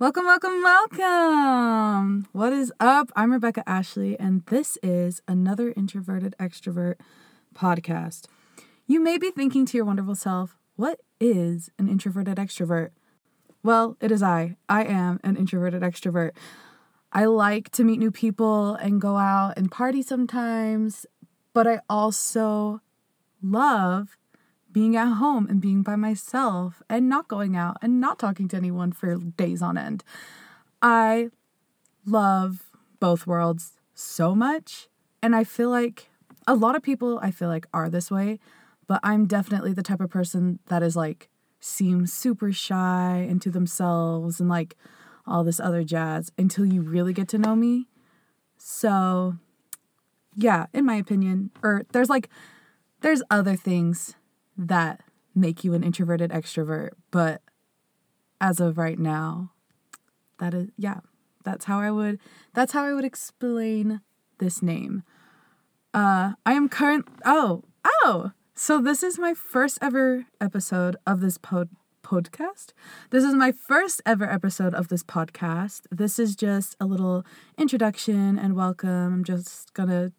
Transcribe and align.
Welcome, 0.00 0.26
welcome, 0.26 0.62
welcome. 0.62 2.28
What 2.30 2.52
is 2.52 2.72
up? 2.78 3.10
I'm 3.16 3.32
Rebecca 3.32 3.68
Ashley, 3.68 4.16
and 4.16 4.46
this 4.46 4.78
is 4.80 5.22
another 5.26 5.74
Introverted 5.76 6.36
Extrovert 6.38 6.94
podcast. 7.52 8.26
You 8.86 9.00
may 9.00 9.18
be 9.18 9.32
thinking 9.32 9.66
to 9.66 9.76
your 9.76 9.84
wonderful 9.84 10.14
self, 10.14 10.56
what 10.76 11.00
is 11.18 11.70
an 11.80 11.88
introverted 11.88 12.36
extrovert? 12.36 12.90
Well, 13.64 13.96
it 14.00 14.12
is 14.12 14.22
I. 14.22 14.54
I 14.68 14.84
am 14.84 15.18
an 15.24 15.36
introverted 15.36 15.82
extrovert. 15.82 16.30
I 17.12 17.24
like 17.24 17.70
to 17.70 17.82
meet 17.82 17.98
new 17.98 18.12
people 18.12 18.76
and 18.76 19.00
go 19.00 19.16
out 19.16 19.54
and 19.56 19.68
party 19.68 20.02
sometimes, 20.02 21.06
but 21.52 21.66
I 21.66 21.80
also 21.90 22.82
love 23.42 24.16
being 24.72 24.96
at 24.96 25.14
home 25.14 25.46
and 25.48 25.60
being 25.60 25.82
by 25.82 25.96
myself 25.96 26.82
and 26.88 27.08
not 27.08 27.28
going 27.28 27.56
out 27.56 27.76
and 27.82 28.00
not 28.00 28.18
talking 28.18 28.48
to 28.48 28.56
anyone 28.56 28.92
for 28.92 29.16
days 29.16 29.62
on 29.62 29.78
end. 29.78 30.04
I 30.82 31.30
love 32.06 32.70
both 33.00 33.26
worlds 33.26 33.72
so 33.94 34.34
much. 34.34 34.88
And 35.22 35.34
I 35.34 35.44
feel 35.44 35.70
like 35.70 36.10
a 36.46 36.54
lot 36.54 36.76
of 36.76 36.82
people, 36.82 37.18
I 37.22 37.30
feel 37.30 37.48
like, 37.48 37.66
are 37.72 37.88
this 37.88 38.10
way, 38.10 38.38
but 38.86 39.00
I'm 39.02 39.26
definitely 39.26 39.72
the 39.72 39.82
type 39.82 40.00
of 40.00 40.10
person 40.10 40.60
that 40.66 40.82
is 40.82 40.96
like, 40.96 41.28
seems 41.60 42.12
super 42.12 42.52
shy 42.52 43.26
and 43.28 43.42
to 43.42 43.50
themselves 43.50 44.38
and 44.38 44.48
like 44.48 44.76
all 45.26 45.42
this 45.42 45.58
other 45.58 45.82
jazz 45.82 46.30
until 46.38 46.64
you 46.64 46.80
really 46.82 47.12
get 47.12 47.28
to 47.28 47.38
know 47.38 47.56
me. 47.56 47.88
So, 48.56 49.36
yeah, 50.36 50.66
in 50.72 50.84
my 50.84 50.94
opinion, 50.94 51.50
or 51.62 51.84
there's 51.92 52.08
like, 52.08 52.28
there's 53.00 53.22
other 53.30 53.56
things 53.56 54.14
that 54.58 55.00
make 55.34 55.62
you 55.64 55.72
an 55.72 55.84
introverted 55.84 56.30
extrovert. 56.30 56.90
But 57.10 57.40
as 58.40 58.60
of 58.60 58.76
right 58.76 58.98
now, 58.98 59.52
that 60.38 60.52
is, 60.52 60.68
yeah, 60.76 61.00
that's 61.44 61.64
how 61.64 61.80
I 61.80 61.90
would, 61.90 62.18
that's 62.54 62.72
how 62.72 62.84
I 62.84 62.92
would 62.92 63.04
explain 63.04 64.00
this 64.38 64.60
name. 64.62 65.04
Uh, 65.94 66.32
I 66.44 66.52
am 66.52 66.68
current, 66.68 67.08
oh, 67.24 67.62
oh, 68.04 68.32
so 68.54 68.80
this 68.82 69.02
is 69.02 69.18
my 69.18 69.34
first 69.34 69.78
ever 69.80 70.26
episode 70.40 70.96
of 71.06 71.20
this 71.20 71.38
pod 71.38 71.68
podcast. 72.02 72.72
This 73.10 73.22
is 73.22 73.34
my 73.34 73.52
first 73.52 74.00
ever 74.06 74.30
episode 74.30 74.74
of 74.74 74.88
this 74.88 75.02
podcast. 75.02 75.82
This 75.90 76.18
is 76.18 76.34
just 76.34 76.74
a 76.80 76.86
little 76.86 77.24
introduction 77.58 78.38
and 78.38 78.56
welcome. 78.56 79.14
I'm 79.14 79.24
just 79.24 79.74
gonna 79.74 80.12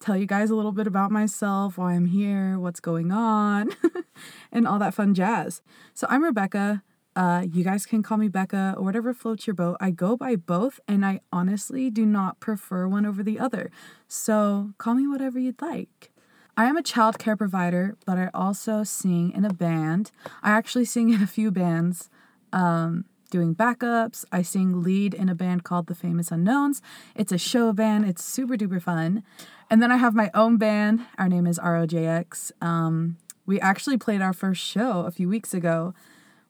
tell 0.00 0.16
you 0.16 0.26
guys 0.26 0.50
a 0.50 0.54
little 0.54 0.72
bit 0.72 0.86
about 0.86 1.10
myself, 1.10 1.76
why 1.76 1.92
I'm 1.92 2.06
here, 2.06 2.58
what's 2.58 2.80
going 2.80 3.12
on, 3.12 3.70
and 4.52 4.66
all 4.66 4.78
that 4.78 4.94
fun 4.94 5.14
jazz. 5.14 5.60
So 5.94 6.06
I'm 6.10 6.24
Rebecca. 6.24 6.82
Uh, 7.14 7.44
you 7.52 7.62
guys 7.62 7.84
can 7.84 8.02
call 8.02 8.16
me 8.16 8.28
Becca 8.28 8.74
or 8.78 8.84
whatever 8.84 9.12
floats 9.12 9.46
your 9.46 9.54
boat. 9.54 9.76
I 9.78 9.90
go 9.90 10.16
by 10.16 10.36
both, 10.36 10.80
and 10.88 11.04
I 11.04 11.20
honestly 11.32 11.90
do 11.90 12.06
not 12.06 12.40
prefer 12.40 12.88
one 12.88 13.04
over 13.04 13.22
the 13.22 13.38
other. 13.38 13.70
So 14.08 14.72
call 14.78 14.94
me 14.94 15.06
whatever 15.06 15.38
you'd 15.38 15.60
like. 15.60 16.10
I 16.56 16.64
am 16.64 16.76
a 16.76 16.82
child 16.82 17.18
care 17.18 17.36
provider, 17.36 17.96
but 18.06 18.16
I 18.16 18.30
also 18.32 18.84
sing 18.84 19.32
in 19.32 19.44
a 19.44 19.52
band. 19.52 20.12
I 20.42 20.50
actually 20.50 20.84
sing 20.86 21.10
in 21.10 21.22
a 21.22 21.26
few 21.26 21.50
bands. 21.50 22.08
Um, 22.52 23.04
doing 23.30 23.54
backups. 23.54 24.24
I 24.30 24.42
sing 24.42 24.82
lead 24.82 25.14
in 25.14 25.28
a 25.28 25.34
band 25.34 25.64
called 25.64 25.86
The 25.86 25.94
Famous 25.94 26.30
Unknowns. 26.30 26.82
It's 27.14 27.32
a 27.32 27.38
show 27.38 27.72
band, 27.72 28.04
it's 28.04 28.24
super 28.24 28.56
duper 28.56 28.82
fun. 28.82 29.22
And 29.70 29.80
then 29.80 29.92
I 29.92 29.96
have 29.96 30.14
my 30.14 30.30
own 30.34 30.56
band. 30.56 31.06
Our 31.16 31.28
name 31.28 31.46
is 31.46 31.58
ROJX. 31.58 32.52
Um, 32.60 33.16
we 33.46 33.60
actually 33.60 33.96
played 33.96 34.20
our 34.20 34.32
first 34.32 34.60
show 34.60 35.00
a 35.06 35.10
few 35.10 35.28
weeks 35.28 35.54
ago, 35.54 35.94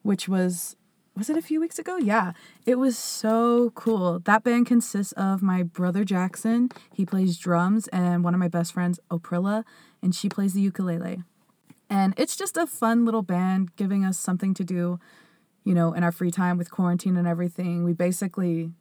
which 0.03 0.29
was 0.29 0.77
was 1.17 1.29
it 1.29 1.37
a 1.37 1.43
few 1.43 1.61
weeks 1.61 1.79
ago? 1.79 1.97
Yeah. 1.99 2.33
It 2.65 2.77
was 2.77 2.97
so 2.97 3.71
cool. 3.75 4.21
That 4.21 4.43
band 4.43 4.67
consists 4.67 5.13
of 5.13 5.43
my 5.43 5.63
brother 5.63 6.05
Jackson, 6.05 6.71
he 6.95 7.05
plays 7.05 7.37
drums, 7.37 7.89
and 7.89 8.25
one 8.25 8.33
of 8.33 8.41
my 8.41 8.49
best 8.49 8.73
friends, 8.73 9.01
Oprilla, 9.11 9.65
and 10.01 10.15
she 10.15 10.29
plays 10.29 10.55
the 10.55 10.61
ukulele. 10.63 11.23
And 11.91 12.15
it's 12.17 12.37
just 12.37 12.57
a 12.57 12.67
fun 12.67 13.05
little 13.05 13.23
band 13.23 13.75
giving 13.77 14.05
us 14.05 14.19
something 14.19 14.55
to 14.55 14.65
do 14.65 15.01
you 15.65 15.75
know, 15.75 15.93
in 15.93 16.03
our 16.03 16.13
free 16.13 16.31
time 16.31 16.57
with 16.57 16.71
quarantine 16.71 17.17
and 17.17 17.27
everything, 17.27 17.85
we 17.85 17.93
basically 17.93 18.73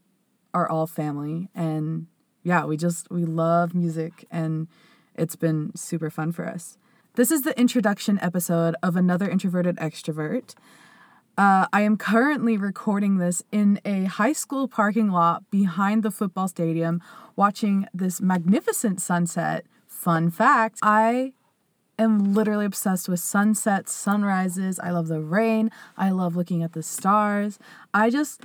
are 0.54 0.70
all 0.70 0.88
family. 0.88 1.50
And 1.54 2.08
yeah, 2.44 2.66
we 2.66 2.78
just, 2.78 3.10
we 3.12 3.26
love 3.26 3.76
music 3.76 4.26
and 4.32 4.68
it's 5.16 5.36
been 5.36 5.72
super 5.76 6.10
fun 6.10 6.32
for 6.32 6.46
us. 6.48 6.78
This 7.16 7.32
is 7.32 7.42
the 7.42 7.60
introduction 7.60 8.20
episode 8.22 8.76
of 8.82 8.96
another 8.96 9.30
introverted 9.30 9.76
extrovert. 9.78 10.56
Uh, 11.38 11.68
I 11.72 11.82
am 11.82 11.98
currently 11.98 12.58
recording 12.58 13.18
this 13.18 13.44
in 13.52 13.80
a 13.86 14.06
high 14.06 14.34
school 14.34 14.68
parking 14.68 15.10
lot 15.10 15.50
behind 15.50 16.04
the 16.04 16.12
football 16.12 16.48
stadium, 16.48 17.02
watching 17.36 17.88
this 17.94 18.22
magnificent 18.22 19.02
sunset. 19.02 19.66
Fun 19.88 20.32
fact 20.32 20.80
I 20.82 21.34
am 22.02 22.34
literally 22.34 22.66
obsessed 22.66 23.08
with 23.08 23.20
sunsets, 23.20 23.94
sunrises. 23.94 24.80
I 24.80 24.92
love 24.92 25.08
the 25.08 25.22
rain. 25.22 25.70
I 25.98 26.10
love 26.10 26.36
looking 26.36 26.64
at 26.64 26.74
the 26.74 26.84
stars. 26.84 27.60
I 27.94 28.10
just 28.10 28.44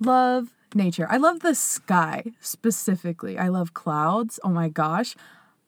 love 0.00 0.52
nature. 0.74 1.06
I 1.10 1.16
love 1.16 1.40
the 1.40 1.54
sky 1.54 2.24
specifically. 2.40 3.38
I 3.38 3.48
love 3.48 3.74
clouds. 3.74 4.40
Oh 4.42 4.50
my 4.50 4.68
gosh. 4.68 5.16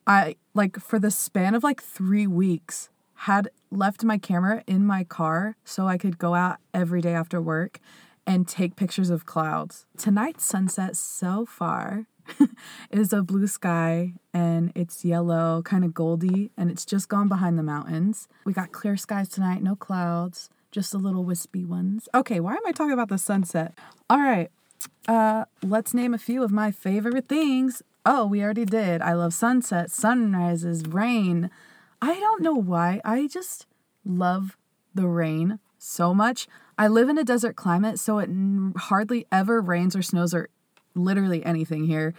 I 0.07 0.35
like 0.53 0.79
for 0.79 0.99
the 0.99 1.11
span 1.11 1.55
of 1.55 1.63
like 1.63 1.81
3 1.81 2.27
weeks 2.27 2.89
had 3.23 3.49
left 3.69 4.03
my 4.03 4.17
camera 4.17 4.63
in 4.65 4.85
my 4.85 5.03
car 5.03 5.55
so 5.63 5.87
I 5.87 5.97
could 5.97 6.17
go 6.17 6.33
out 6.33 6.57
every 6.73 7.01
day 7.01 7.13
after 7.13 7.41
work 7.41 7.79
and 8.25 8.47
take 8.47 8.75
pictures 8.75 9.09
of 9.09 9.25
clouds. 9.25 9.85
Tonight's 9.97 10.45
sunset 10.45 10.95
so 10.95 11.45
far 11.45 12.05
is 12.91 13.13
a 13.13 13.21
blue 13.21 13.47
sky 13.47 14.13
and 14.33 14.71
it's 14.75 15.03
yellow, 15.03 15.61
kind 15.63 15.83
of 15.83 15.93
goldy, 15.93 16.51
and 16.57 16.69
it's 16.69 16.85
just 16.85 17.09
gone 17.09 17.27
behind 17.27 17.57
the 17.57 17.63
mountains. 17.63 18.27
We 18.45 18.53
got 18.53 18.71
clear 18.71 18.97
skies 18.97 19.29
tonight, 19.29 19.63
no 19.63 19.75
clouds, 19.75 20.49
just 20.71 20.91
the 20.91 20.97
little 20.97 21.23
wispy 21.23 21.65
ones. 21.65 22.07
Okay, 22.13 22.39
why 22.39 22.53
am 22.53 22.65
I 22.65 22.71
talking 22.71 22.93
about 22.93 23.09
the 23.09 23.17
sunset? 23.17 23.77
All 24.09 24.19
right, 24.19 24.49
uh, 25.07 25.45
let's 25.63 25.93
name 25.93 26.13
a 26.13 26.19
few 26.19 26.43
of 26.43 26.51
my 26.51 26.71
favorite 26.71 27.27
things. 27.27 27.81
Oh, 28.05 28.25
we 28.25 28.43
already 28.43 28.65
did. 28.65 29.01
I 29.01 29.13
love 29.13 29.33
sunsets, 29.33 29.95
sunrises, 29.95 30.83
rain. 30.87 31.49
I 32.01 32.19
don't 32.19 32.41
know 32.41 32.55
why. 32.55 33.01
I 33.03 33.27
just 33.27 33.65
love 34.05 34.57
the 34.95 35.07
rain 35.07 35.59
so 35.77 36.13
much. 36.13 36.47
I 36.77 36.87
live 36.87 37.09
in 37.09 37.17
a 37.17 37.23
desert 37.23 37.55
climate, 37.55 37.99
so 37.99 38.19
it 38.19 38.29
hardly 38.77 39.25
ever 39.31 39.61
rains 39.61 39.95
or 39.95 40.01
snows 40.01 40.33
or 40.33 40.49
literally 40.99 41.45
anything 41.45 41.85
here. 41.85 42.13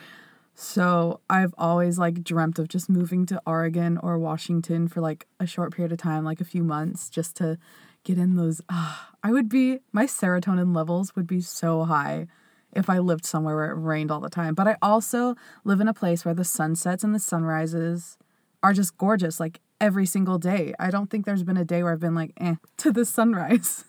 So 0.54 1.20
I've 1.30 1.54
always 1.56 1.98
like 1.98 2.22
dreamt 2.22 2.58
of 2.58 2.68
just 2.68 2.90
moving 2.90 3.24
to 3.26 3.40
Oregon 3.46 3.98
or 3.98 4.18
Washington 4.18 4.88
for 4.88 5.00
like 5.00 5.26
a 5.38 5.46
short 5.46 5.74
period 5.74 5.92
of 5.92 5.98
time, 5.98 6.24
like 6.24 6.40
a 6.40 6.44
few 6.44 6.62
months, 6.62 7.08
just 7.08 7.36
to 7.36 7.58
get 8.04 8.18
in 8.18 8.36
those. 8.36 8.60
Uh, 8.68 8.96
I 9.22 9.32
would 9.32 9.48
be, 9.48 9.78
my 9.92 10.04
serotonin 10.04 10.74
levels 10.74 11.16
would 11.16 11.26
be 11.26 11.40
so 11.40 11.84
high 11.84 12.26
if 12.72 12.88
I 12.88 12.98
lived 12.98 13.24
somewhere 13.24 13.56
where 13.56 13.70
it 13.70 13.80
rained 13.80 14.10
all 14.10 14.20
the 14.20 14.30
time. 14.30 14.54
But 14.54 14.68
I 14.68 14.76
also 14.82 15.34
live 15.64 15.80
in 15.80 15.88
a 15.88 15.94
place 15.94 16.24
where 16.24 16.34
the 16.34 16.44
sunsets 16.44 17.02
and 17.02 17.14
the 17.14 17.18
sunrises 17.18 18.16
are 18.62 18.72
just 18.72 18.98
gorgeous, 18.98 19.40
like 19.40 19.60
every 19.80 20.06
single 20.06 20.38
day. 20.38 20.74
I 20.78 20.90
don't 20.90 21.10
think 21.10 21.24
there's 21.24 21.42
been 21.42 21.56
a 21.56 21.64
day 21.64 21.82
where 21.82 21.92
I've 21.92 22.00
been 22.00 22.14
like, 22.14 22.32
eh, 22.38 22.56
to 22.78 22.92
the 22.92 23.04
sunrise. 23.04 23.84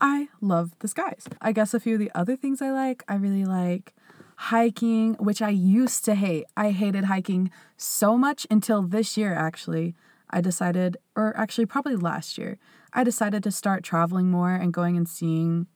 I 0.00 0.28
love 0.40 0.72
the 0.78 0.88
skies. 0.88 1.26
I 1.40 1.52
guess 1.52 1.74
a 1.74 1.80
few 1.80 1.94
of 1.94 2.00
the 2.00 2.10
other 2.14 2.36
things 2.36 2.62
I 2.62 2.70
like, 2.70 3.02
I 3.08 3.16
really 3.16 3.44
like 3.44 3.94
hiking, 4.36 5.14
which 5.14 5.40
I 5.42 5.50
used 5.50 6.04
to 6.06 6.14
hate. 6.14 6.46
I 6.56 6.70
hated 6.70 7.04
hiking 7.04 7.50
so 7.76 8.16
much 8.18 8.46
until 8.50 8.82
this 8.82 9.16
year, 9.16 9.34
actually. 9.34 9.94
I 10.30 10.40
decided, 10.40 10.96
or 11.14 11.36
actually, 11.36 11.66
probably 11.66 11.96
last 11.96 12.38
year, 12.38 12.58
I 12.92 13.04
decided 13.04 13.42
to 13.44 13.50
start 13.50 13.84
traveling 13.84 14.30
more 14.30 14.54
and 14.54 14.72
going 14.72 14.96
and 14.96 15.08
seeing 15.08 15.66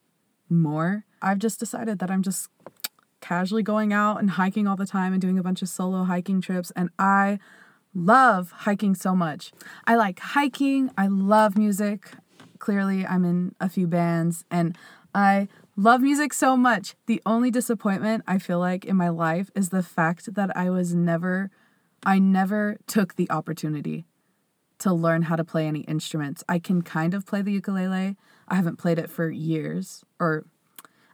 more. 0.48 1.04
I've 1.22 1.38
just 1.38 1.60
decided 1.60 1.98
that 2.00 2.10
I'm 2.10 2.22
just 2.22 2.48
casually 3.20 3.62
going 3.62 3.92
out 3.92 4.18
and 4.18 4.30
hiking 4.30 4.66
all 4.66 4.76
the 4.76 4.86
time 4.86 5.12
and 5.12 5.20
doing 5.20 5.38
a 5.38 5.42
bunch 5.42 5.62
of 5.62 5.68
solo 5.68 6.04
hiking 6.04 6.40
trips. 6.40 6.70
And 6.76 6.90
I 6.98 7.38
love 7.94 8.50
hiking 8.50 8.94
so 8.94 9.14
much. 9.14 9.52
I 9.86 9.96
like 9.96 10.20
hiking, 10.20 10.90
I 10.96 11.06
love 11.08 11.56
music. 11.58 12.12
Clearly, 12.58 13.06
I'm 13.06 13.24
in 13.24 13.54
a 13.60 13.68
few 13.68 13.86
bands, 13.86 14.44
and 14.50 14.76
I 15.14 15.46
Love 15.80 16.00
music 16.00 16.34
so 16.34 16.56
much. 16.56 16.96
The 17.06 17.22
only 17.24 17.52
disappointment 17.52 18.24
I 18.26 18.38
feel 18.38 18.58
like 18.58 18.84
in 18.84 18.96
my 18.96 19.10
life 19.10 19.48
is 19.54 19.68
the 19.68 19.84
fact 19.84 20.34
that 20.34 20.50
I 20.56 20.70
was 20.70 20.92
never, 20.92 21.52
I 22.04 22.18
never 22.18 22.78
took 22.88 23.14
the 23.14 23.30
opportunity 23.30 24.04
to 24.80 24.92
learn 24.92 25.22
how 25.22 25.36
to 25.36 25.44
play 25.44 25.68
any 25.68 25.82
instruments. 25.82 26.42
I 26.48 26.58
can 26.58 26.82
kind 26.82 27.14
of 27.14 27.26
play 27.26 27.42
the 27.42 27.52
ukulele. 27.52 28.16
I 28.48 28.54
haven't 28.56 28.78
played 28.78 28.98
it 28.98 29.08
for 29.08 29.30
years, 29.30 30.02
or 30.18 30.46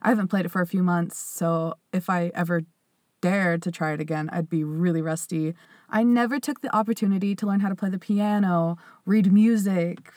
I 0.01 0.09
haven't 0.09 0.29
played 0.29 0.47
it 0.47 0.51
for 0.51 0.63
a 0.63 0.67
few 0.67 0.83
months. 0.83 1.19
So 1.19 1.75
if 1.93 2.09
I 2.09 2.31
ever 2.35 2.63
dared 3.21 3.61
to 3.65 3.71
try 3.71 3.93
it 3.93 4.01
again, 4.01 4.31
I'd 4.33 4.49
be 4.49 4.65
really 4.65 5.03
rusty. 5.03 5.53
I 5.91 6.05
never 6.05 6.41
took 6.41 6.63
the 6.63 6.75
opportunity 6.75 7.37
to 7.37 7.47
learn 7.47 7.61
how 7.61 7.69
to 7.69 7.77
play 7.77 7.91
the 7.91 7.99
piano, 7.99 8.79
read 9.05 9.31
music, 9.31 10.11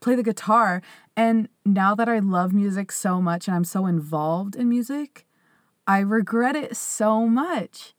play 0.00 0.14
the 0.14 0.22
guitar. 0.22 0.82
And 1.16 1.48
now 1.64 1.94
that 1.94 2.08
I 2.08 2.18
love 2.18 2.52
music 2.52 2.90
so 2.92 3.20
much 3.20 3.46
and 3.46 3.56
I'm 3.56 3.64
so 3.64 3.86
involved 3.86 4.56
in 4.56 4.68
music, 4.68 5.26
I 5.86 6.00
regret 6.00 6.56
it 6.56 6.76
so 6.76 7.26
much. 7.26 7.94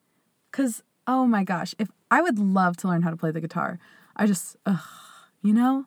Cause 0.51 0.83
oh 1.07 1.25
my 1.25 1.44
gosh, 1.44 1.74
if 1.80 1.89
I 2.09 2.21
would 2.21 2.39
love 2.39 2.77
to 2.77 2.88
learn 2.88 3.03
how 3.03 3.09
to 3.09 3.15
play 3.18 3.31
the 3.31 3.42
guitar. 3.42 3.80
I 4.15 4.27
just, 4.27 4.57
ugh, 4.65 4.81
you 5.42 5.53
know? 5.53 5.86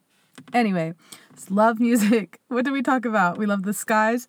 Anyway, 0.52 0.94
love 1.50 1.78
music. 1.78 2.40
What 2.48 2.64
did 2.64 2.72
we 2.72 2.82
talk 2.82 3.04
about? 3.04 3.36
We 3.36 3.46
love 3.46 3.64
the 3.64 3.74
skies, 3.74 4.26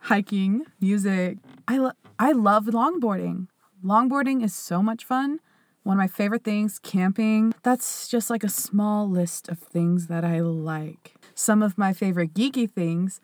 hiking, 0.00 0.64
music. 0.80 1.38
I, 1.66 1.78
lo- 1.78 1.92
I 2.18 2.32
love 2.32 2.64
longboarding. 2.64 3.48
Longboarding 3.84 4.42
is 4.42 4.54
so 4.54 4.82
much 4.82 5.04
fun. 5.04 5.40
One 5.84 5.96
of 5.96 5.98
my 5.98 6.08
favorite 6.08 6.44
things, 6.44 6.78
camping. 6.78 7.54
That's 7.62 8.08
just 8.08 8.30
like 8.30 8.42
a 8.42 8.48
small 8.48 9.08
list 9.08 9.48
of 9.48 9.58
things 9.58 10.08
that 10.08 10.24
I 10.24 10.40
like. 10.40 11.14
Some 11.38 11.62
of 11.62 11.78
my 11.78 11.92
favorite 11.92 12.34
geeky 12.34 12.68
things. 12.68 13.20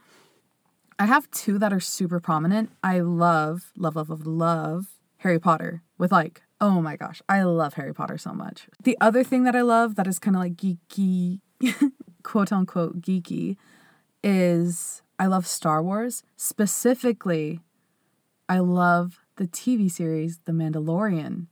I 1.00 1.06
have 1.06 1.28
two 1.32 1.58
that 1.58 1.72
are 1.72 1.80
super 1.80 2.20
prominent. 2.20 2.70
I 2.80 3.00
love, 3.00 3.72
love, 3.76 3.96
love, 3.96 4.08
love, 4.08 4.24
love 4.24 4.86
Harry 5.18 5.40
Potter 5.40 5.82
with 5.98 6.12
like, 6.12 6.42
oh 6.60 6.80
my 6.80 6.94
gosh, 6.94 7.20
I 7.28 7.42
love 7.42 7.74
Harry 7.74 7.92
Potter 7.92 8.16
so 8.16 8.32
much. 8.32 8.68
The 8.80 8.96
other 9.00 9.24
thing 9.24 9.42
that 9.42 9.56
I 9.56 9.62
love 9.62 9.96
that 9.96 10.06
is 10.06 10.20
kind 10.20 10.36
of 10.36 10.42
like 10.42 10.54
geeky, 10.54 11.40
quote 12.22 12.52
unquote 12.52 13.00
geeky, 13.00 13.56
is 14.22 15.02
I 15.18 15.26
love 15.26 15.44
Star 15.44 15.82
Wars. 15.82 16.22
Specifically, 16.36 17.62
I 18.48 18.60
love 18.60 19.18
the 19.38 19.48
TV 19.48 19.90
series 19.90 20.38
The 20.44 20.52
Mandalorian. 20.52 21.48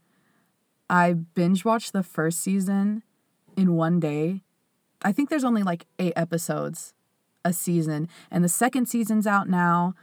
I 0.88 1.14
binge 1.14 1.64
watched 1.64 1.92
the 1.92 2.04
first 2.04 2.40
season 2.40 3.02
in 3.56 3.74
one 3.74 3.98
day. 3.98 4.42
I 5.02 5.12
think 5.12 5.30
there's 5.30 5.44
only 5.44 5.62
like 5.62 5.86
eight 5.98 6.14
episodes 6.16 6.94
a 7.44 7.52
season, 7.52 8.08
and 8.30 8.44
the 8.44 8.48
second 8.48 8.86
season's 8.86 9.26
out 9.26 9.48
now. 9.48 9.94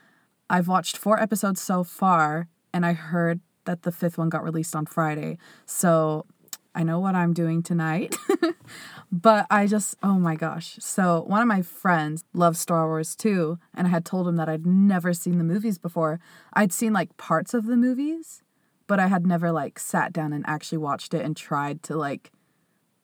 I've 0.49 0.67
watched 0.67 0.97
four 0.97 1.19
episodes 1.19 1.61
so 1.61 1.83
far, 1.83 2.47
and 2.73 2.85
I 2.85 2.93
heard 2.93 3.39
that 3.65 3.83
the 3.83 3.91
fifth 3.91 4.17
one 4.17 4.29
got 4.29 4.43
released 4.43 4.75
on 4.75 4.85
Friday. 4.85 5.37
So 5.65 6.25
I 6.73 6.83
know 6.83 6.99
what 6.99 7.15
I'm 7.15 7.33
doing 7.33 7.61
tonight. 7.63 8.15
but 9.11 9.45
I 9.49 9.67
just, 9.67 9.95
oh 10.03 10.19
my 10.19 10.35
gosh. 10.35 10.77
So 10.79 11.23
one 11.27 11.41
of 11.41 11.47
my 11.47 11.61
friends 11.61 12.23
loves 12.33 12.59
Star 12.59 12.87
Wars 12.87 13.15
too. 13.15 13.59
And 13.73 13.87
I 13.87 13.89
had 13.89 14.05
told 14.05 14.27
him 14.27 14.35
that 14.37 14.49
I'd 14.49 14.65
never 14.65 15.13
seen 15.13 15.37
the 15.37 15.43
movies 15.43 15.77
before. 15.77 16.19
I'd 16.53 16.71
seen 16.71 16.93
like 16.93 17.17
parts 17.17 17.53
of 17.53 17.65
the 17.65 17.77
movies, 17.77 18.43
but 18.87 18.99
I 18.99 19.07
had 19.07 19.25
never 19.25 19.51
like 19.51 19.79
sat 19.79 20.13
down 20.13 20.31
and 20.31 20.45
actually 20.47 20.77
watched 20.77 21.13
it 21.13 21.25
and 21.25 21.35
tried 21.35 21.83
to 21.83 21.97
like 21.97 22.31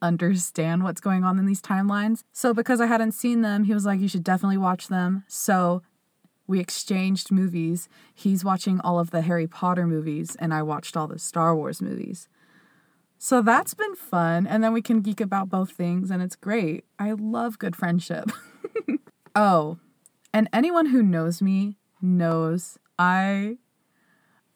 understand 0.06 0.84
what's 0.84 1.02
going 1.02 1.24
on 1.24 1.40
in 1.40 1.46
these 1.46 1.62
timelines. 1.62 2.22
So 2.32 2.54
because 2.54 2.80
I 2.80 2.86
hadn't 2.86 3.14
seen 3.14 3.42
them, 3.42 3.64
he 3.64 3.74
was 3.74 3.86
like, 3.86 4.00
you 4.00 4.08
should 4.08 4.24
definitely 4.24 4.58
watch 4.58 4.88
them. 4.88 5.24
So 5.28 5.82
we 6.48 6.60
exchanged 6.60 7.32
movies. 7.32 7.90
He's 8.14 8.46
watching 8.46 8.80
all 8.82 9.00
of 9.00 9.12
the 9.12 9.22
Harry 9.22 9.48
Potter 9.48 9.88
movies, 9.88 10.36
and 10.40 10.54
I 10.54 10.62
watched 10.62 10.96
all 10.96 11.08
the 11.08 11.20
Star 11.20 11.56
Wars 11.56 11.82
movies. 11.82 12.30
So 13.18 13.42
that's 13.42 13.74
been 13.74 13.96
fun. 13.96 14.46
And 14.46 14.64
then 14.64 14.74
we 14.74 14.82
can 14.82 15.02
geek 15.02 15.20
about 15.20 15.50
both 15.50 15.72
things, 15.72 16.12
and 16.12 16.22
it's 16.22 16.36
great. 16.36 16.86
I 17.00 17.14
love 17.14 17.58
good 17.58 17.76
friendship. 17.76 18.32
oh, 19.36 19.80
and 20.34 20.50
anyone 20.54 20.88
who 20.88 21.02
knows 21.02 21.42
me 21.42 21.78
knows 22.02 22.78
I 23.00 23.58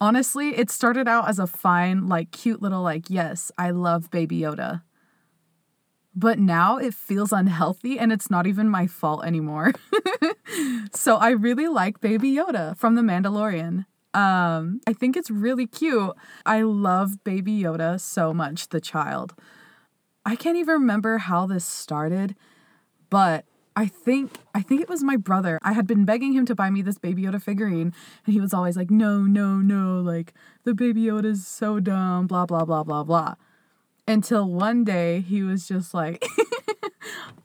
honestly, 0.01 0.49
it 0.57 0.69
started 0.69 1.07
out 1.07 1.27
as 1.27 1.39
a 1.39 1.47
fine, 1.47 2.07
like, 2.07 2.31
cute 2.31 2.61
little, 2.61 2.81
like, 2.81 3.09
yes, 3.09 3.51
I 3.57 3.71
love 3.71 4.09
Baby 4.11 4.41
Yoda. 4.41 4.83
But 6.15 6.39
now 6.39 6.77
it 6.77 6.93
feels 6.93 7.31
unhealthy 7.31 7.99
and 7.99 8.11
it's 8.11 8.29
not 8.29 8.47
even 8.47 8.67
my 8.67 8.87
fault 8.87 9.23
anymore. 9.25 9.73
so 10.93 11.17
I 11.17 11.29
really 11.29 11.67
like 11.67 12.01
Baby 12.01 12.31
Yoda 12.31 12.75
from 12.77 12.95
The 12.95 13.01
Mandalorian. 13.01 13.85
Um, 14.13 14.81
I 14.87 14.93
think 14.93 15.15
it's 15.15 15.29
really 15.29 15.67
cute. 15.67 16.13
I 16.45 16.63
love 16.63 17.23
Baby 17.23 17.61
Yoda 17.61 17.99
so 17.99 18.33
much, 18.33 18.69
the 18.69 18.81
child. 18.81 19.35
I 20.25 20.35
can't 20.35 20.57
even 20.57 20.73
remember 20.73 21.19
how 21.19 21.45
this 21.45 21.63
started, 21.63 22.35
but 23.09 23.45
I 23.75 23.85
think 23.85 24.39
I 24.53 24.61
think 24.61 24.81
it 24.81 24.89
was 24.89 25.03
my 25.03 25.15
brother. 25.15 25.59
I 25.61 25.73
had 25.73 25.87
been 25.87 26.05
begging 26.05 26.33
him 26.33 26.45
to 26.47 26.55
buy 26.55 26.69
me 26.69 26.81
this 26.81 26.97
Baby 26.97 27.23
Yoda 27.23 27.41
figurine, 27.41 27.93
and 28.25 28.33
he 28.33 28.41
was 28.41 28.53
always 28.53 28.75
like, 28.75 28.91
"No, 28.91 29.21
no, 29.21 29.57
no! 29.57 30.01
Like 30.01 30.33
the 30.65 30.73
Baby 30.73 31.03
Yoda 31.03 31.25
is 31.25 31.47
so 31.47 31.79
dumb." 31.79 32.27
Blah 32.27 32.45
blah 32.45 32.65
blah 32.65 32.83
blah 32.83 33.03
blah 33.03 33.35
until 34.09 34.49
one 34.49 34.83
day 34.83 35.21
he 35.21 35.43
was 35.43 35.67
just 35.67 35.93
like 35.93 36.25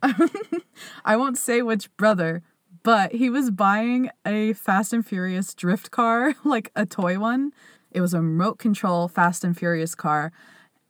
I 1.05 1.17
won't 1.17 1.39
say 1.39 1.63
which 1.63 1.95
brother, 1.97 2.43
but 2.83 3.13
he 3.13 3.31
was 3.31 3.51
buying 3.51 4.11
a 4.27 4.53
Fast 4.55 4.93
and 4.93 5.07
Furious 5.07 5.55
drift 5.55 5.91
car, 5.91 6.35
like 6.45 6.71
a 6.75 6.87
toy 6.87 7.19
one. 7.19 7.53
It 7.91 8.01
was 8.01 8.13
a 8.15 8.19
remote 8.19 8.59
control 8.59 9.09
Fast 9.09 9.45
and 9.45 9.57
Furious 9.57 9.95
car, 9.95 10.33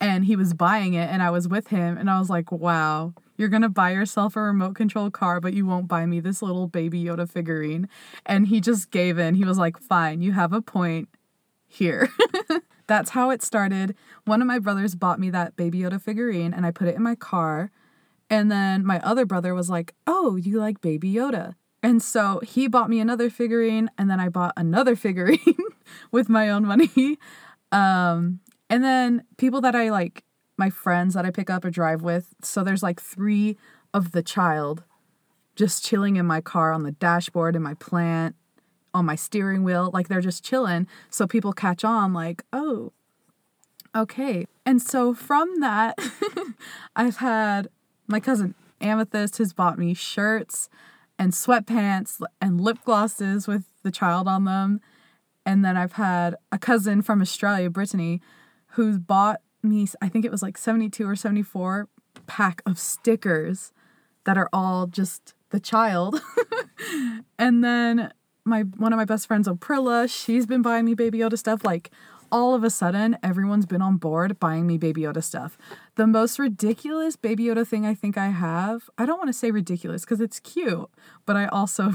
and 0.01 0.25
he 0.25 0.37
was 0.37 0.55
buying 0.55 0.95
it, 0.95 1.11
and 1.11 1.23
I 1.23 1.31
was 1.31 1.49
with 1.49 1.69
him, 1.69 1.97
and 1.99 2.11
I 2.11 2.19
was 2.19 2.31
like, 2.31 2.51
wow, 2.51 3.13
you're 3.37 3.49
gonna 3.49 3.69
buy 3.69 3.91
yourself 3.91 4.37
a 4.37 4.41
remote 4.41 4.75
control 4.75 5.11
car, 5.11 5.41
but 5.41 5.55
you 5.55 5.67
won't 5.67 5.89
buy 5.89 6.07
me 6.07 6.21
this 6.21 6.41
little 6.41 6.67
baby 6.67 7.05
Yoda 7.05 7.29
figurine. 7.29 7.89
And 8.25 8.47
he 8.49 8.61
just 8.61 8.91
gave 8.91 9.19
in. 9.19 9.35
He 9.35 9.45
was 9.45 9.59
like, 9.59 9.79
fine, 9.79 10.23
you 10.23 10.33
have 10.33 10.53
a 10.53 10.63
point 10.63 11.09
here. 11.67 12.09
That's 12.87 13.11
how 13.11 13.31
it 13.31 13.43
started. 13.43 13.95
One 14.25 14.41
of 14.41 14.47
my 14.47 14.59
brothers 14.59 14.95
bought 14.95 15.21
me 15.21 15.31
that 15.31 15.57
Baby 15.57 15.81
Yoda 15.81 16.01
figurine 16.01 16.53
and 16.55 16.67
I 16.67 16.71
put 16.71 16.89
it 16.89 16.97
in 16.97 17.03
my 17.03 17.15
car. 17.15 17.71
And 18.31 18.51
then 18.51 18.85
my 18.85 19.01
other 19.01 19.25
brother 19.25 19.55
was 19.55 19.71
like, 19.71 19.95
Oh, 20.07 20.37
you 20.37 20.59
like 20.59 20.81
Baby 20.81 21.13
Yoda? 21.13 21.55
And 21.83 22.03
so 22.03 22.41
he 22.41 22.67
bought 22.67 22.89
me 22.91 23.01
another 23.01 23.29
figurine 23.29 23.91
and 23.99 24.11
then 24.11 24.21
I 24.21 24.29
bought 24.29 24.55
another 24.57 24.97
figurine 25.05 25.57
with 26.11 26.29
my 26.29 26.49
own 26.49 26.65
money. 26.65 27.19
Um, 27.73 28.41
and 28.71 28.85
then 28.85 29.25
people 29.37 29.61
that 29.63 29.75
I 29.75 29.91
like, 29.91 30.25
my 30.57 30.71
friends 30.71 31.15
that 31.15 31.27
I 31.27 31.31
pick 31.31 31.51
up 31.51 31.65
or 31.65 31.71
drive 31.71 32.03
with. 32.03 32.35
So 32.43 32.63
there's 32.63 32.83
like 32.83 33.01
three 33.01 33.57
of 33.93 34.13
the 34.13 34.23
child 34.23 34.85
just 35.57 35.85
chilling 35.85 36.17
in 36.17 36.27
my 36.27 36.41
car 36.41 36.73
on 36.73 36.83
the 36.83 36.93
dashboard 36.93 37.57
in 37.57 37.63
my 37.63 37.75
plant 37.75 38.37
on 38.95 39.05
my 39.05 39.17
steering 39.17 39.65
wheel. 39.65 39.91
Like 39.93 40.09
they're 40.09 40.21
just 40.21 40.45
chilling. 40.45 40.87
So 41.11 41.27
people 41.27 41.53
catch 41.53 41.85
on, 41.85 42.13
like, 42.15 42.45
oh, 42.53 42.93
okay. 43.95 44.47
And 44.65 44.81
so 44.81 45.13
from 45.13 45.61
that, 45.61 45.99
I've 46.97 47.17
had 47.17 47.69
my 48.07 48.21
cousin 48.21 48.55
Amethyst 48.81 49.39
has 49.39 49.53
bought 49.53 49.79
me 49.79 49.95
shirts 49.95 50.69
and 51.19 51.33
sweatpants 51.33 52.21
and 52.41 52.61
lip 52.61 52.79
glosses 52.85 53.47
with 53.47 53.65
the 53.83 53.91
child 53.91 54.29
on 54.29 54.45
them. 54.45 54.81
And 55.47 55.65
then 55.65 55.77
I've 55.77 55.93
had 55.93 56.37
a 56.51 56.59
cousin 56.59 57.03
from 57.03 57.21
Australia, 57.21 57.71
Brittany, 57.71 58.21
who's 58.69 58.99
bought 58.99 59.41
me, 59.63 59.87
I 60.03 60.09
think 60.09 60.25
it 60.25 60.31
was 60.31 60.43
like 60.43 60.59
72 60.59 61.09
or 61.09 61.17
74 61.17 61.89
pack 62.27 62.63
of 62.67 62.79
stickers 62.79 63.73
that 64.25 64.37
are 64.37 64.49
all 64.53 64.87
just 64.87 65.35
the 65.51 65.61
child. 65.61 66.21
and 67.39 67.63
then 67.63 68.13
my 68.45 68.63
one 68.63 68.93
of 68.93 68.97
my 68.97 69.05
best 69.05 69.27
friends, 69.27 69.49
Aprilla, 69.49 70.09
she's 70.11 70.47
been 70.47 70.63
buying 70.63 70.85
me 70.85 70.95
Baby 70.95 71.19
Yoda 71.19 71.39
stuff. 71.39 71.65
Like 71.65 71.91
all 72.31 72.55
of 72.55 72.65
a 72.65 72.71
sudden, 72.71 73.17
everyone's 73.23 73.67
been 73.67 73.83
on 73.83 73.97
board 73.97 74.39
buying 74.41 74.67
me 74.67 74.77
Baby 74.77 75.03
Yoda 75.03 75.23
stuff. 75.23 75.57
The 75.95 76.07
most 76.07 76.39
ridiculous 76.39 77.17
Baby 77.17 77.45
Yoda 77.45 77.67
thing 77.67 77.87
I 77.87 77.95
think 77.95 78.19
I 78.19 78.29
have, 78.29 78.91
I 78.99 79.07
don't 79.07 79.19
want 79.19 79.29
to 79.29 79.35
say 79.35 79.51
ridiculous 79.51 80.05
because 80.05 80.21
it's 80.21 80.41
cute, 80.41 80.89
but 81.27 81.37
I 81.37 81.47
also, 81.47 81.93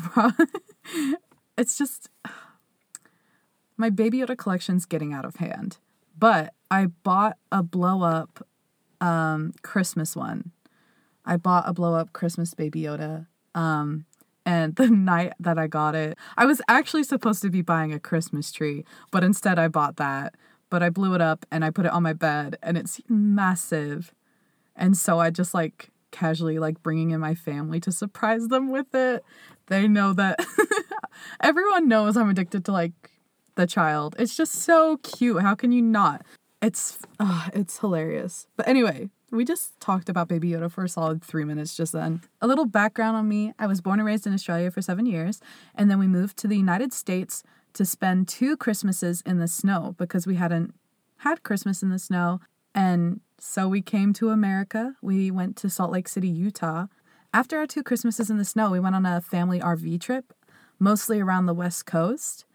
it's 1.57 1.77
just, 1.77 2.09
my 3.77 3.89
Baby 3.89 4.19
Yoda 4.19 4.37
collection's 4.37 4.85
getting 4.85 5.13
out 5.13 5.25
of 5.25 5.37
hand. 5.37 5.77
But 6.17 6.53
I 6.71 6.87
bought 6.87 7.37
a 7.51 7.63
blow 7.63 8.03
up 8.03 8.45
um, 9.01 9.53
Christmas 9.61 10.15
one. 10.15 10.51
I 11.25 11.37
bought 11.37 11.67
a 11.67 11.73
blow 11.73 11.95
up 11.95 12.13
Christmas 12.13 12.53
Baby 12.53 12.83
Yoda. 12.83 13.27
Um, 13.55 14.05
and 14.49 14.75
the 14.77 14.89
night 14.89 15.33
that 15.39 15.59
I 15.59 15.67
got 15.67 15.93
it, 15.93 16.17
I 16.35 16.45
was 16.47 16.59
actually 16.67 17.03
supposed 17.03 17.43
to 17.43 17.51
be 17.51 17.61
buying 17.61 17.93
a 17.93 17.99
Christmas 17.99 18.51
tree, 18.51 18.83
but 19.11 19.23
instead 19.23 19.59
I 19.59 19.67
bought 19.67 19.97
that. 19.97 20.33
But 20.71 20.81
I 20.81 20.89
blew 20.89 21.13
it 21.13 21.21
up 21.21 21.45
and 21.51 21.63
I 21.63 21.69
put 21.69 21.85
it 21.85 21.91
on 21.91 22.03
my 22.03 22.13
bed 22.13 22.57
and 22.61 22.77
it's 22.77 22.99
massive. 23.07 24.13
And 24.75 24.97
so 24.97 25.19
I 25.19 25.29
just 25.29 25.53
like 25.53 25.89
casually 26.11 26.57
like 26.57 26.81
bringing 26.81 27.11
in 27.11 27.19
my 27.19 27.35
family 27.35 27.79
to 27.81 27.91
surprise 27.91 28.47
them 28.47 28.71
with 28.71 28.93
it. 28.93 29.23
They 29.67 29.87
know 29.87 30.13
that 30.13 30.39
everyone 31.41 31.87
knows 31.87 32.17
I'm 32.17 32.29
addicted 32.29 32.65
to 32.65 32.71
like 32.71 33.11
the 33.55 33.67
child. 33.67 34.15
It's 34.17 34.35
just 34.35 34.53
so 34.53 34.97
cute. 34.97 35.41
How 35.41 35.53
can 35.53 35.71
you 35.71 35.81
not? 35.81 36.23
It's 36.61 36.99
uh, 37.19 37.49
it's 37.53 37.79
hilarious. 37.79 38.47
But 38.55 38.67
anyway, 38.67 39.09
we 39.31 39.45
just 39.45 39.79
talked 39.79 40.09
about 40.09 40.27
Baby 40.27 40.51
Yoda 40.51 40.71
for 40.71 40.83
a 40.83 40.89
solid 40.89 41.23
three 41.23 41.43
minutes 41.43 41.75
just 41.75 41.93
then. 41.93 42.21
A 42.41 42.47
little 42.47 42.65
background 42.65 43.17
on 43.17 43.27
me 43.27 43.53
I 43.59 43.67
was 43.67 43.81
born 43.81 43.99
and 43.99 44.07
raised 44.07 44.25
in 44.27 44.33
Australia 44.33 44.71
for 44.71 44.81
seven 44.81 45.05
years, 45.05 45.39
and 45.75 45.89
then 45.89 45.99
we 45.99 46.07
moved 46.07 46.37
to 46.37 46.47
the 46.47 46.57
United 46.57 46.93
States 46.93 47.43
to 47.73 47.85
spend 47.85 48.27
two 48.27 48.57
Christmases 48.57 49.21
in 49.25 49.39
the 49.39 49.47
snow 49.47 49.95
because 49.97 50.25
we 50.25 50.35
hadn't 50.35 50.73
had 51.17 51.43
Christmas 51.43 51.83
in 51.83 51.89
the 51.89 51.99
snow. 51.99 52.39
And 52.73 53.21
so 53.37 53.67
we 53.67 53.81
came 53.81 54.13
to 54.13 54.29
America. 54.29 54.95
We 55.01 55.31
went 55.31 55.55
to 55.57 55.69
Salt 55.69 55.91
Lake 55.91 56.07
City, 56.07 56.29
Utah. 56.29 56.87
After 57.33 57.57
our 57.57 57.67
two 57.67 57.83
Christmases 57.83 58.29
in 58.29 58.37
the 58.37 58.45
snow, 58.45 58.71
we 58.71 58.79
went 58.79 58.95
on 58.95 59.05
a 59.05 59.21
family 59.21 59.59
RV 59.59 60.01
trip, 60.01 60.33
mostly 60.79 61.19
around 61.19 61.45
the 61.45 61.53
West 61.53 61.85
Coast. 61.85 62.45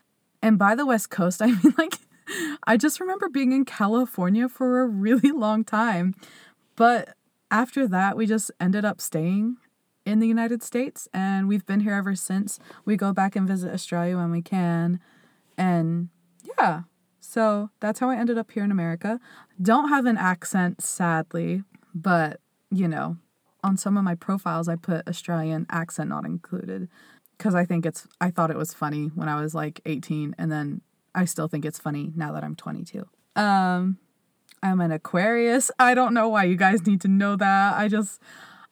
And 0.43 0.59
by 0.59 0.75
the 0.75 0.87
West 0.87 1.11
Coast, 1.11 1.41
I 1.43 1.47
mean 1.47 1.75
like 1.79 1.99
I 2.67 2.77
just 2.77 3.01
remember 3.01 3.29
being 3.29 3.53
in 3.53 3.65
California 3.65 4.49
for 4.49 4.81
a 4.81 4.87
really 4.87 5.31
long 5.31 5.65
time. 5.65 6.15
But 6.77 7.17
after 7.51 7.87
that, 7.89 8.17
we 8.17 8.27
just 8.27 8.51
ended 8.61 8.85
up 8.85 9.01
staying 9.01 9.57
in 10.05 10.19
the 10.19 10.27
United 10.27 10.63
States 10.63 11.09
and 11.15 11.49
we've 11.49 11.65
been 11.65 11.81
here 11.81 11.95
ever 11.95 12.15
since. 12.15 12.59
We 12.85 12.97
go 12.97 13.13
back 13.13 13.37
and 13.37 13.49
visit 13.49 13.73
Australia 13.73 14.17
when 14.17 14.31
we 14.31 14.43
can. 14.43 15.01
And 15.57 16.09
yeah, 16.59 16.83
so 17.21 17.71
that's 17.81 18.01
how 18.01 18.11
I 18.11 18.17
ended 18.17 18.39
up 18.39 18.51
here 18.51 18.65
in 18.65 18.71
America. 18.71 19.21
Don't 19.61 19.89
have 19.89 20.05
an 20.07 20.19
accent, 20.19 20.83
sadly, 20.83 21.63
but 21.95 22.41
you 22.71 22.89
know, 22.89 23.17
on 23.63 23.77
some 23.77 23.97
of 23.97 24.05
my 24.05 24.15
profiles, 24.15 24.69
I 24.69 24.77
put 24.77 25.09
Australian 25.09 25.67
accent 25.71 26.11
not 26.11 26.27
included 26.27 26.89
because 27.39 27.55
I 27.55 27.65
think 27.65 27.87
it's, 27.87 28.07
I 28.21 28.31
thought 28.31 28.51
it 28.51 28.57
was 28.57 28.75
funny 28.75 29.11
when 29.15 29.29
I 29.29 29.41
was 29.41 29.55
like 29.55 29.81
18 29.87 30.35
and 30.39 30.53
then 30.53 30.83
I 31.15 31.25
still 31.25 31.49
think 31.49 31.65
it's 31.65 31.79
funny 31.79 32.13
now 32.15 32.33
that 32.33 32.45
I'm 32.45 32.57
22. 32.57 33.07
Um, 33.37 33.99
I'm 34.65 34.81
an 34.81 34.93
Aquarius. 34.93 35.71
I 35.79 35.95
don't 35.95 36.15
know 36.15 36.31
why 36.31 36.45
you 36.45 36.57
guys 36.57 36.87
need 36.87 37.03
to 37.03 37.09
know 37.09 37.37
that. 37.37 37.77
I 37.77 37.87
just, 37.87 38.19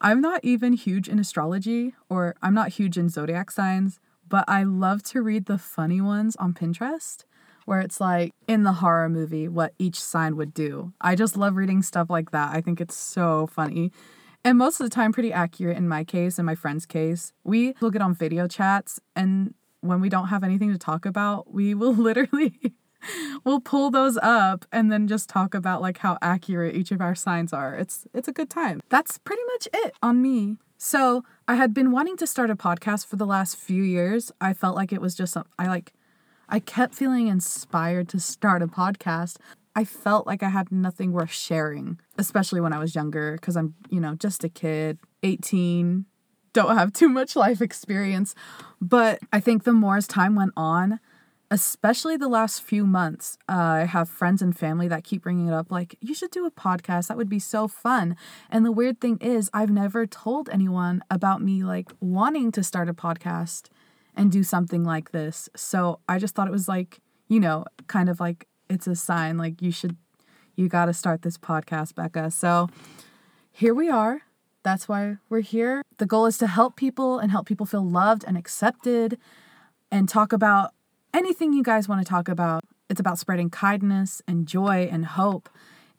I'm 0.00 0.22
not 0.22 0.40
even 0.42 0.72
huge 0.72 1.06
in 1.06 1.18
astrology 1.18 1.94
or 2.08 2.34
I'm 2.40 2.54
not 2.54 2.70
huge 2.70 2.96
in 2.96 3.10
zodiac 3.10 3.50
signs, 3.50 4.00
but 4.26 4.46
I 4.48 4.62
love 4.62 5.02
to 5.04 5.20
read 5.20 5.44
the 5.44 5.58
funny 5.58 6.00
ones 6.00 6.34
on 6.36 6.54
Pinterest 6.54 7.24
where 7.66 7.80
it's 7.80 8.00
like 8.00 8.32
in 8.48 8.62
the 8.62 8.72
horror 8.72 9.10
movie 9.10 9.48
what 9.48 9.74
each 9.78 10.00
sign 10.00 10.34
would 10.36 10.54
do. 10.54 10.94
I 11.02 11.14
just 11.14 11.36
love 11.36 11.56
reading 11.56 11.82
stuff 11.82 12.08
like 12.08 12.30
that. 12.30 12.56
I 12.56 12.62
think 12.62 12.80
it's 12.80 12.96
so 12.96 13.46
funny. 13.46 13.92
And 14.42 14.56
most 14.56 14.80
of 14.80 14.86
the 14.86 14.94
time, 14.94 15.12
pretty 15.12 15.32
accurate 15.32 15.76
in 15.76 15.88
my 15.88 16.04
case 16.04 16.38
and 16.38 16.46
my 16.46 16.54
friend's 16.54 16.86
case. 16.86 17.34
We 17.44 17.74
will 17.80 17.90
get 17.90 18.02
on 18.02 18.14
video 18.14 18.48
chats, 18.48 18.98
and 19.14 19.54
when 19.82 20.00
we 20.00 20.08
don't 20.08 20.28
have 20.28 20.42
anything 20.42 20.72
to 20.72 20.78
talk 20.78 21.06
about, 21.06 21.52
we 21.54 21.74
will 21.74 21.94
literally 22.08 22.74
we'll 23.44 23.60
pull 23.60 23.90
those 23.90 24.18
up 24.18 24.64
and 24.72 24.90
then 24.90 25.08
just 25.08 25.28
talk 25.28 25.54
about 25.54 25.80
like 25.80 25.98
how 25.98 26.18
accurate 26.22 26.74
each 26.74 26.90
of 26.90 27.00
our 27.00 27.14
signs 27.14 27.52
are. 27.52 27.74
It's 27.74 28.06
it's 28.14 28.28
a 28.28 28.32
good 28.32 28.50
time. 28.50 28.80
That's 28.88 29.18
pretty 29.18 29.42
much 29.52 29.68
it 29.72 29.94
on 30.02 30.22
me. 30.22 30.56
So, 30.78 31.24
I 31.46 31.54
had 31.54 31.72
been 31.72 31.92
wanting 31.92 32.16
to 32.16 32.26
start 32.26 32.50
a 32.50 32.56
podcast 32.56 33.06
for 33.06 33.14
the 33.14 33.26
last 33.26 33.56
few 33.56 33.84
years. 33.84 34.32
I 34.40 34.52
felt 34.52 34.74
like 34.74 34.92
it 34.92 35.00
was 35.00 35.14
just 35.14 35.32
some, 35.34 35.44
I 35.56 35.68
like 35.68 35.92
I 36.48 36.58
kept 36.60 36.94
feeling 36.94 37.28
inspired 37.28 38.08
to 38.10 38.20
start 38.20 38.62
a 38.62 38.66
podcast. 38.66 39.36
I 39.74 39.84
felt 39.84 40.26
like 40.26 40.42
I 40.42 40.50
had 40.50 40.70
nothing 40.70 41.12
worth 41.12 41.32
sharing, 41.32 41.98
especially 42.18 42.60
when 42.60 42.72
I 42.72 42.78
was 42.78 42.94
younger, 42.94 43.32
because 43.32 43.56
I'm, 43.56 43.74
you 43.88 44.00
know, 44.00 44.14
just 44.14 44.44
a 44.44 44.48
kid, 44.48 44.98
18, 45.22 46.04
don't 46.52 46.76
have 46.76 46.92
too 46.92 47.08
much 47.08 47.36
life 47.36 47.62
experience. 47.62 48.34
But 48.80 49.20
I 49.32 49.40
think 49.40 49.64
the 49.64 49.72
more 49.72 49.96
as 49.96 50.06
time 50.06 50.34
went 50.34 50.52
on, 50.56 51.00
especially 51.52 52.16
the 52.16 52.28
last 52.30 52.62
few 52.62 52.86
months, 52.86 53.36
uh, 53.46 53.52
I 53.52 53.84
have 53.84 54.08
friends 54.08 54.40
and 54.40 54.56
family 54.56 54.88
that 54.88 55.04
keep 55.04 55.22
bringing 55.22 55.48
it 55.48 55.52
up 55.52 55.70
like, 55.70 55.96
you 56.00 56.14
should 56.14 56.30
do 56.30 56.46
a 56.46 56.50
podcast. 56.50 57.08
That 57.08 57.18
would 57.18 57.28
be 57.28 57.38
so 57.38 57.68
fun. 57.68 58.16
And 58.48 58.64
the 58.64 58.72
weird 58.72 59.02
thing 59.02 59.18
is, 59.20 59.50
I've 59.52 59.68
never 59.68 60.06
told 60.06 60.48
anyone 60.48 61.04
about 61.10 61.42
me 61.42 61.62
like 61.62 61.92
wanting 62.00 62.52
to 62.52 62.62
start 62.62 62.88
a 62.88 62.94
podcast 62.94 63.68
and 64.16 64.32
do 64.32 64.42
something 64.42 64.82
like 64.82 65.12
this. 65.12 65.50
So 65.54 66.00
I 66.08 66.18
just 66.18 66.34
thought 66.34 66.48
it 66.48 66.52
was 66.52 66.68
like, 66.68 67.00
you 67.28 67.38
know, 67.38 67.66
kind 67.86 68.08
of 68.08 68.18
like 68.18 68.48
it's 68.70 68.86
a 68.86 68.96
sign 68.96 69.36
like 69.36 69.60
you 69.60 69.72
should 69.72 69.96
you 70.56 70.68
got 70.68 70.86
to 70.86 70.94
start 70.94 71.20
this 71.20 71.36
podcast, 71.36 71.94
Becca. 71.94 72.30
So 72.30 72.70
here 73.50 73.74
we 73.74 73.90
are. 73.90 74.22
That's 74.62 74.88
why 74.88 75.18
we're 75.28 75.40
here. 75.40 75.82
The 75.98 76.06
goal 76.06 76.24
is 76.24 76.38
to 76.38 76.46
help 76.46 76.76
people 76.76 77.18
and 77.18 77.30
help 77.30 77.46
people 77.46 77.66
feel 77.66 77.84
loved 77.84 78.24
and 78.26 78.38
accepted 78.38 79.18
and 79.90 80.08
talk 80.08 80.32
about 80.32 80.72
anything 81.14 81.52
you 81.52 81.62
guys 81.62 81.88
want 81.88 82.04
to 82.04 82.08
talk 82.08 82.28
about. 82.28 82.64
It's 82.88 83.00
about 83.00 83.18
spreading 83.18 83.50
kindness 83.50 84.22
and 84.26 84.46
joy 84.46 84.88
and 84.90 85.06
hope 85.06 85.48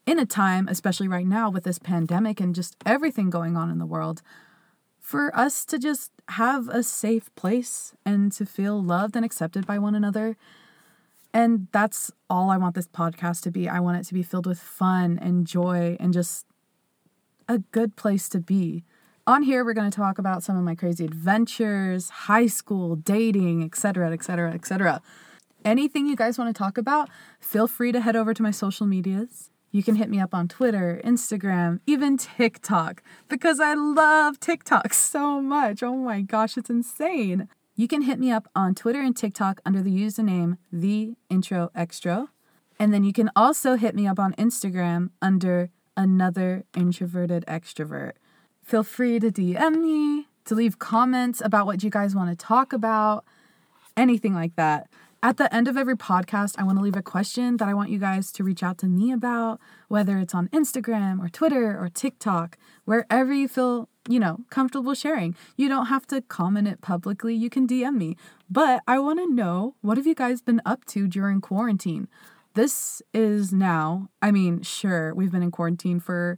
in 0.06 0.20
a 0.20 0.26
time, 0.26 0.68
especially 0.68 1.08
right 1.08 1.26
now 1.26 1.50
with 1.50 1.64
this 1.64 1.80
pandemic 1.80 2.40
and 2.40 2.54
just 2.54 2.76
everything 2.86 3.30
going 3.30 3.56
on 3.56 3.70
in 3.70 3.80
the 3.80 3.86
world, 3.86 4.22
for 5.00 5.36
us 5.36 5.66
to 5.66 5.80
just 5.80 6.12
have 6.30 6.70
a 6.70 6.84
safe 6.84 7.34
place 7.36 7.94
and 8.06 8.32
to 8.34 8.46
feel 8.46 8.82
loved 8.82 9.16
and 9.16 9.26
accepted 9.26 9.66
by 9.66 9.80
one 9.80 9.96
another 9.96 10.38
and 11.34 11.68
that's 11.72 12.12
all 12.30 12.52
I 12.52 12.58
want 12.58 12.76
this 12.76 12.88
podcast 12.88 13.42
to 13.44 13.52
be. 13.52 13.68
I 13.68 13.80
want 13.80 13.98
it 13.98 14.04
to 14.06 14.14
be 14.14 14.22
filled 14.22 14.46
with 14.46 14.60
fun 14.60 15.18
and 15.20 15.48
joy 15.48 15.98
and 16.00 16.14
just 16.14 16.46
a 17.50 17.58
good 17.58 17.96
place 17.96 18.30
to 18.30 18.40
be. 18.40 18.84
On 19.26 19.42
here, 19.42 19.64
we're 19.64 19.74
going 19.74 19.90
to 19.90 19.96
talk 19.96 20.18
about 20.18 20.44
some 20.44 20.58
of 20.58 20.66
my 20.66 20.76
crazy 20.76 21.06
adventures, 21.06 22.10
high 22.10 22.48
school, 22.48 22.98
dating, 22.98 23.64
etc., 23.64 24.12
etc., 24.12 24.52
etc. 24.52 25.02
Anything 25.64 26.08
you 26.08 26.18
guys 26.18 26.38
want 26.38 26.54
to 26.54 26.58
talk 26.58 26.78
about, 26.78 27.08
feel 27.40 27.66
free 27.66 27.94
to 27.94 28.02
head 28.02 28.18
over 28.18 28.34
to 28.34 28.44
my 28.44 28.52
social 28.52 28.86
medias. 28.86 29.50
You 29.72 29.82
can 29.82 29.96
hit 29.96 30.10
me 30.10 30.20
up 30.20 30.34
on 30.34 30.50
Twitter, 30.50 31.00
Instagram, 31.06 31.80
even 31.88 32.18
TikTok, 32.18 33.02
because 33.30 33.62
I 33.62 33.76
love 33.76 34.42
TikTok 34.42 34.94
so 34.94 35.42
much. 35.42 35.82
Oh 35.82 35.96
my 35.96 36.20
gosh, 36.20 36.58
it's 36.58 36.70
insane. 36.70 37.48
You 37.78 37.88
can 37.88 38.02
hit 38.02 38.20
me 38.20 38.30
up 38.30 38.50
on 38.54 38.76
Twitter 38.76 39.00
and 39.00 39.16
TikTok 39.16 39.62
under 39.66 39.82
the 39.82 39.98
username 39.98 40.58
The 40.70 41.16
Intro 41.30 41.72
Extra. 41.74 42.28
And 42.78 42.94
then 42.94 43.06
you 43.06 43.14
can 43.14 43.32
also 43.38 43.76
hit 43.76 43.96
me 43.96 44.06
up 44.06 44.20
on 44.20 44.34
Instagram 44.34 45.12
under 45.22 45.70
Another 45.96 46.66
Introverted 46.76 47.46
Extrovert. 47.48 48.14
Feel 48.64 48.84
free 48.84 49.20
to 49.20 49.30
DM 49.30 49.82
me, 49.82 50.28
to 50.46 50.56
leave 50.56 50.80
comments 50.80 51.42
about 51.44 51.66
what 51.66 51.84
you 51.84 51.90
guys 51.90 52.16
want 52.16 52.30
to 52.30 52.36
talk 52.36 52.72
about, 52.72 53.26
anything 53.98 54.34
like 54.34 54.56
that. 54.56 54.88
At 55.22 55.38
the 55.38 55.54
end 55.54 55.68
of 55.68 55.78
every 55.78 55.96
podcast, 55.96 56.56
I 56.58 56.64
want 56.64 56.78
to 56.78 56.84
leave 56.84 56.96
a 56.96 57.02
question 57.02 57.58
that 57.58 57.68
I 57.68 57.74
want 57.74 57.90
you 57.90 58.00
guys 58.00 58.32
to 58.34 58.44
reach 58.44 58.64
out 58.64 58.78
to 58.80 58.88
me 58.88 59.12
about, 59.12 59.60
whether 59.90 60.18
it's 60.18 60.34
on 60.34 60.48
Instagram 60.50 61.24
or 61.24 61.30
Twitter 61.30 61.78
or 61.78 61.90
TikTok, 61.90 62.58
wherever 62.86 63.34
you 63.34 63.48
feel, 63.48 63.90
you 64.08 64.20
know, 64.20 64.40
comfortable 64.50 64.94
sharing. 64.94 65.36
You 65.56 65.68
don't 65.68 65.88
have 65.88 66.08
to 66.08 66.22
comment 66.22 66.68
it 66.68 66.82
publicly, 66.82 67.36
you 67.36 67.50
can 67.50 67.68
DM 67.68 67.96
me. 67.96 68.18
But 68.50 68.82
I 68.88 69.00
want 69.00 69.20
to 69.20 69.34
know 69.34 69.76
what 69.82 69.98
have 69.98 70.08
you 70.08 70.16
guys 70.16 70.42
been 70.42 70.62
up 70.66 70.86
to 70.86 71.08
during 71.08 71.42
quarantine? 71.42 72.08
This 72.54 73.02
is 73.14 73.52
now, 73.52 74.10
I 74.22 74.32
mean, 74.32 74.62
sure, 74.62 75.14
we've 75.14 75.32
been 75.32 75.44
in 75.44 75.52
quarantine 75.52 76.00
for 76.00 76.38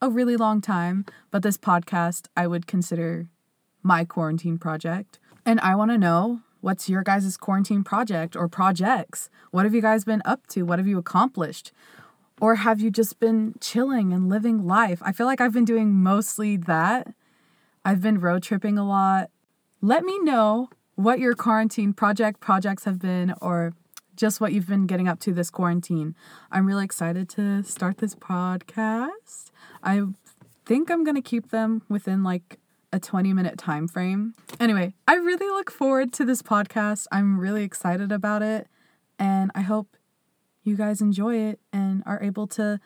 a 0.00 0.10
really 0.10 0.36
long 0.36 0.60
time, 0.60 1.04
but 1.30 1.42
this 1.42 1.58
podcast 1.58 2.26
I 2.36 2.46
would 2.46 2.66
consider 2.66 3.28
my 3.82 4.04
quarantine 4.04 4.58
project. 4.58 5.18
And 5.44 5.60
I 5.60 5.74
want 5.74 5.90
to 5.90 5.98
know 5.98 6.40
What's 6.60 6.90
your 6.90 7.02
guys' 7.02 7.36
quarantine 7.38 7.82
project 7.82 8.36
or 8.36 8.46
projects? 8.46 9.30
What 9.50 9.64
have 9.64 9.74
you 9.74 9.80
guys 9.80 10.04
been 10.04 10.20
up 10.26 10.46
to? 10.48 10.62
What 10.62 10.78
have 10.78 10.86
you 10.86 10.98
accomplished? 10.98 11.72
Or 12.38 12.56
have 12.56 12.80
you 12.80 12.90
just 12.90 13.18
been 13.18 13.54
chilling 13.60 14.12
and 14.12 14.28
living 14.28 14.66
life? 14.66 15.00
I 15.02 15.12
feel 15.12 15.26
like 15.26 15.40
I've 15.40 15.54
been 15.54 15.64
doing 15.64 15.94
mostly 15.94 16.56
that. 16.58 17.14
I've 17.84 18.02
been 18.02 18.20
road 18.20 18.42
tripping 18.42 18.76
a 18.76 18.86
lot. 18.86 19.30
Let 19.80 20.04
me 20.04 20.18
know 20.20 20.68
what 20.96 21.18
your 21.18 21.34
quarantine 21.34 21.94
project 21.94 22.40
projects 22.40 22.84
have 22.84 22.98
been 22.98 23.34
or 23.40 23.72
just 24.20 24.38
what 24.38 24.52
you've 24.52 24.68
been 24.68 24.86
getting 24.86 25.08
up 25.08 25.18
to 25.18 25.32
this 25.32 25.48
quarantine. 25.48 26.14
I'm 26.52 26.66
really 26.66 26.84
excited 26.84 27.30
to 27.30 27.62
start 27.62 27.98
this 27.98 28.14
podcast. 28.14 29.50
I 29.82 30.02
think 30.66 30.90
I'm 30.90 31.04
going 31.04 31.14
to 31.14 31.22
keep 31.22 31.50
them 31.50 31.82
within 31.88 32.22
like 32.22 32.58
a 32.92 33.00
20 33.00 33.32
minute 33.32 33.56
time 33.56 33.88
frame. 33.88 34.34
Anyway, 34.60 34.92
I 35.08 35.14
really 35.14 35.46
look 35.46 35.70
forward 35.70 36.12
to 36.14 36.26
this 36.26 36.42
podcast. 36.42 37.06
I'm 37.10 37.40
really 37.40 37.64
excited 37.64 38.12
about 38.12 38.42
it 38.42 38.68
and 39.18 39.50
I 39.54 39.62
hope 39.62 39.96
you 40.64 40.76
guys 40.76 41.00
enjoy 41.00 41.36
it 41.36 41.60
and 41.72 42.02
are 42.04 42.22
able 42.22 42.46
to 42.48 42.78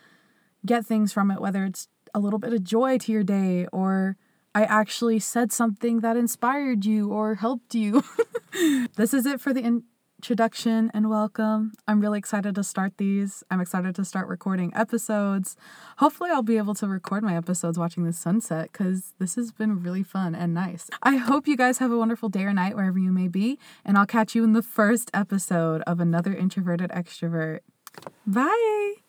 get 0.64 0.86
things 0.86 1.12
from 1.12 1.32
it 1.32 1.40
whether 1.40 1.64
it's 1.64 1.88
a 2.14 2.20
little 2.20 2.38
bit 2.38 2.52
of 2.52 2.62
joy 2.62 2.96
to 2.98 3.10
your 3.10 3.24
day 3.24 3.66
or 3.72 4.16
I 4.54 4.62
actually 4.62 5.18
said 5.18 5.50
something 5.50 5.98
that 5.98 6.16
inspired 6.16 6.84
you 6.84 7.12
or 7.12 7.34
helped 7.34 7.74
you. 7.74 8.04
this 8.96 9.12
is 9.12 9.26
it 9.26 9.40
for 9.40 9.52
the 9.52 9.60
in- 9.60 9.82
introduction 10.24 10.90
and 10.94 11.10
welcome. 11.10 11.70
I'm 11.86 12.00
really 12.00 12.18
excited 12.18 12.54
to 12.54 12.64
start 12.64 12.96
these. 12.96 13.44
I'm 13.50 13.60
excited 13.60 13.94
to 13.96 14.06
start 14.06 14.26
recording 14.26 14.72
episodes. 14.74 15.54
Hopefully, 15.98 16.30
I'll 16.30 16.42
be 16.42 16.56
able 16.56 16.74
to 16.76 16.88
record 16.88 17.22
my 17.22 17.36
episodes 17.36 17.78
watching 17.78 18.04
the 18.04 18.12
sunset 18.14 18.72
because 18.72 19.12
this 19.18 19.34
has 19.34 19.52
been 19.52 19.82
really 19.82 20.02
fun 20.02 20.34
and 20.34 20.54
nice. 20.54 20.88
I 21.02 21.16
hope 21.16 21.46
you 21.46 21.58
guys 21.58 21.76
have 21.76 21.90
a 21.90 21.98
wonderful 21.98 22.30
day 22.30 22.44
or 22.44 22.54
night 22.54 22.74
wherever 22.74 22.98
you 22.98 23.12
may 23.12 23.28
be, 23.28 23.58
and 23.84 23.98
I'll 23.98 24.06
catch 24.06 24.34
you 24.34 24.44
in 24.44 24.54
the 24.54 24.62
first 24.62 25.10
episode 25.12 25.82
of 25.82 26.00
another 26.00 26.32
Introverted 26.34 26.88
Extrovert. 26.88 27.58
Bye. 28.26 29.03